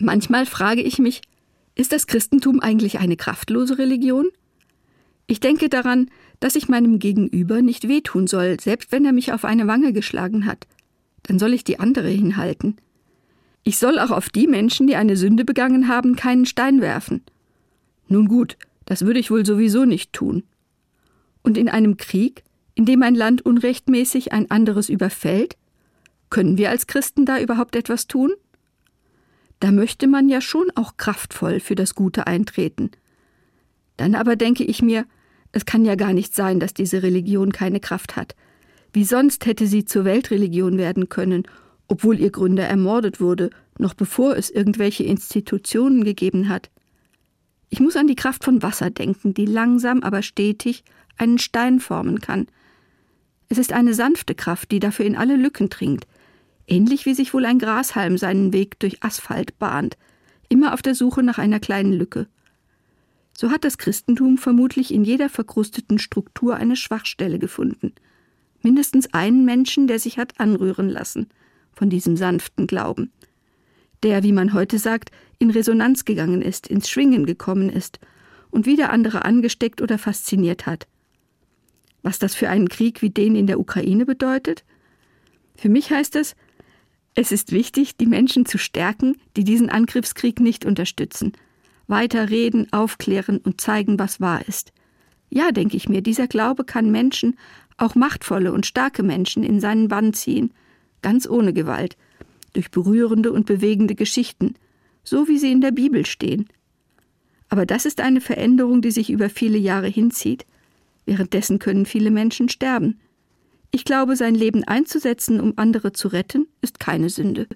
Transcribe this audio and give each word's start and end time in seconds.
Manchmal 0.00 0.46
frage 0.46 0.80
ich 0.80 0.98
mich, 0.98 1.20
ist 1.74 1.92
das 1.92 2.06
Christentum 2.06 2.60
eigentlich 2.60 2.98
eine 2.98 3.16
kraftlose 3.16 3.76
Religion? 3.76 4.28
Ich 5.26 5.40
denke 5.40 5.68
daran, 5.68 6.10
dass 6.40 6.56
ich 6.56 6.68
meinem 6.68 6.98
Gegenüber 6.98 7.60
nicht 7.60 7.86
wehtun 7.86 8.26
soll, 8.26 8.58
selbst 8.58 8.92
wenn 8.92 9.04
er 9.04 9.12
mich 9.12 9.32
auf 9.32 9.44
eine 9.44 9.66
Wange 9.66 9.92
geschlagen 9.92 10.46
hat. 10.46 10.66
Dann 11.22 11.38
soll 11.38 11.52
ich 11.52 11.64
die 11.64 11.78
andere 11.78 12.08
hinhalten. 12.08 12.76
Ich 13.62 13.76
soll 13.76 13.98
auch 13.98 14.10
auf 14.10 14.30
die 14.30 14.46
Menschen, 14.46 14.86
die 14.86 14.96
eine 14.96 15.16
Sünde 15.16 15.44
begangen 15.44 15.86
haben, 15.86 16.16
keinen 16.16 16.46
Stein 16.46 16.80
werfen. 16.80 17.22
Nun 18.08 18.26
gut, 18.26 18.56
das 18.86 19.04
würde 19.04 19.20
ich 19.20 19.30
wohl 19.30 19.44
sowieso 19.44 19.84
nicht 19.84 20.14
tun. 20.14 20.44
Und 21.42 21.58
in 21.58 21.68
einem 21.68 21.98
Krieg, 21.98 22.42
in 22.74 22.86
dem 22.86 23.02
ein 23.02 23.14
Land 23.14 23.42
unrechtmäßig 23.42 24.32
ein 24.32 24.50
anderes 24.50 24.88
überfällt, 24.88 25.58
können 26.30 26.56
wir 26.56 26.70
als 26.70 26.86
Christen 26.86 27.26
da 27.26 27.38
überhaupt 27.38 27.76
etwas 27.76 28.06
tun? 28.06 28.32
Da 29.60 29.70
möchte 29.72 30.06
man 30.06 30.28
ja 30.28 30.40
schon 30.40 30.70
auch 30.74 30.96
kraftvoll 30.96 31.60
für 31.60 31.74
das 31.74 31.94
Gute 31.94 32.26
eintreten. 32.26 32.90
Dann 33.96 34.14
aber 34.14 34.36
denke 34.36 34.64
ich 34.64 34.82
mir, 34.82 35.04
es 35.52 35.66
kann 35.66 35.84
ja 35.84 35.94
gar 35.94 36.12
nicht 36.12 36.34
sein, 36.34 36.60
dass 36.60 36.74
diese 36.74 37.02
Religion 37.02 37.52
keine 37.52 37.80
Kraft 37.80 38.16
hat. 38.16 38.34
Wie 38.92 39.04
sonst 39.04 39.46
hätte 39.46 39.66
sie 39.66 39.84
zur 39.84 40.04
Weltreligion 40.04 40.78
werden 40.78 41.08
können, 41.08 41.44
obwohl 41.88 42.18
ihr 42.18 42.30
Gründer 42.30 42.64
ermordet 42.64 43.20
wurde, 43.20 43.50
noch 43.78 43.94
bevor 43.94 44.36
es 44.36 44.50
irgendwelche 44.50 45.04
Institutionen 45.04 46.04
gegeben 46.04 46.48
hat. 46.48 46.70
Ich 47.68 47.80
muss 47.80 47.96
an 47.96 48.06
die 48.06 48.16
Kraft 48.16 48.44
von 48.44 48.62
Wasser 48.62 48.90
denken, 48.90 49.34
die 49.34 49.46
langsam 49.46 50.02
aber 50.02 50.22
stetig 50.22 50.84
einen 51.16 51.38
Stein 51.38 51.80
formen 51.80 52.20
kann. 52.20 52.46
Es 53.48 53.58
ist 53.58 53.72
eine 53.72 53.94
sanfte 53.94 54.34
Kraft, 54.34 54.70
die 54.70 54.80
dafür 54.80 55.04
in 55.04 55.16
alle 55.16 55.36
Lücken 55.36 55.68
dringt, 55.68 56.06
ähnlich 56.70 57.04
wie 57.04 57.14
sich 57.14 57.34
wohl 57.34 57.44
ein 57.44 57.58
Grashalm 57.58 58.16
seinen 58.16 58.52
Weg 58.52 58.78
durch 58.78 59.02
Asphalt 59.02 59.58
bahnt, 59.58 59.98
immer 60.48 60.72
auf 60.72 60.82
der 60.82 60.94
Suche 60.94 61.22
nach 61.22 61.38
einer 61.38 61.60
kleinen 61.60 61.92
Lücke. 61.92 62.28
So 63.36 63.50
hat 63.50 63.64
das 63.64 63.78
Christentum 63.78 64.38
vermutlich 64.38 64.92
in 64.92 65.04
jeder 65.04 65.28
verkrusteten 65.28 65.98
Struktur 65.98 66.56
eine 66.56 66.76
Schwachstelle 66.76 67.38
gefunden. 67.38 67.92
Mindestens 68.62 69.12
einen 69.14 69.44
Menschen, 69.44 69.86
der 69.86 69.98
sich 69.98 70.18
hat 70.18 70.38
anrühren 70.38 70.88
lassen 70.88 71.28
von 71.72 71.88
diesem 71.88 72.16
sanften 72.16 72.66
Glauben. 72.66 73.10
Der, 74.02 74.22
wie 74.22 74.32
man 74.32 74.52
heute 74.52 74.78
sagt, 74.78 75.10
in 75.38 75.50
Resonanz 75.50 76.04
gegangen 76.04 76.42
ist, 76.42 76.66
ins 76.66 76.88
Schwingen 76.90 77.26
gekommen 77.26 77.70
ist 77.70 77.98
und 78.50 78.66
wieder 78.66 78.90
andere 78.90 79.24
angesteckt 79.24 79.80
oder 79.80 79.98
fasziniert 79.98 80.66
hat. 80.66 80.86
Was 82.02 82.18
das 82.18 82.34
für 82.34 82.48
einen 82.48 82.68
Krieg 82.68 83.02
wie 83.02 83.10
den 83.10 83.36
in 83.36 83.46
der 83.46 83.60
Ukraine 83.60 84.06
bedeutet? 84.06 84.64
Für 85.56 85.68
mich 85.68 85.90
heißt 85.90 86.16
es, 86.16 86.34
es 87.14 87.32
ist 87.32 87.52
wichtig, 87.52 87.96
die 87.96 88.06
Menschen 88.06 88.46
zu 88.46 88.58
stärken, 88.58 89.16
die 89.36 89.44
diesen 89.44 89.68
Angriffskrieg 89.68 90.40
nicht 90.40 90.64
unterstützen. 90.64 91.32
Weiter 91.86 92.30
reden, 92.30 92.72
aufklären 92.72 93.38
und 93.38 93.60
zeigen, 93.60 93.98
was 93.98 94.20
wahr 94.20 94.46
ist. 94.46 94.72
Ja, 95.28 95.50
denke 95.52 95.76
ich 95.76 95.88
mir, 95.88 96.02
dieser 96.02 96.28
Glaube 96.28 96.64
kann 96.64 96.90
Menschen, 96.90 97.36
auch 97.76 97.94
machtvolle 97.94 98.52
und 98.52 98.66
starke 98.66 99.02
Menschen, 99.02 99.42
in 99.42 99.60
seinen 99.60 99.88
Bann 99.88 100.12
ziehen, 100.12 100.52
ganz 101.02 101.28
ohne 101.28 101.52
Gewalt, 101.52 101.96
durch 102.52 102.70
berührende 102.70 103.32
und 103.32 103.46
bewegende 103.46 103.94
Geschichten, 103.94 104.54
so 105.02 105.28
wie 105.28 105.38
sie 105.38 105.50
in 105.50 105.60
der 105.60 105.72
Bibel 105.72 106.06
stehen. 106.06 106.48
Aber 107.48 107.66
das 107.66 107.86
ist 107.86 108.00
eine 108.00 108.20
Veränderung, 108.20 108.82
die 108.82 108.90
sich 108.92 109.10
über 109.10 109.28
viele 109.28 109.58
Jahre 109.58 109.88
hinzieht. 109.88 110.46
Währenddessen 111.06 111.58
können 111.58 111.86
viele 111.86 112.10
Menschen 112.10 112.48
sterben. 112.48 113.00
Ich 113.72 113.84
glaube, 113.84 114.16
sein 114.16 114.34
Leben 114.34 114.64
einzusetzen, 114.64 115.40
um 115.40 115.54
andere 115.56 115.92
zu 115.92 116.08
retten, 116.08 116.48
ist 116.60 116.80
keine 116.80 117.08
Sünde. 117.08 117.46